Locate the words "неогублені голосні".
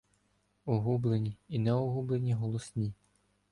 1.59-2.93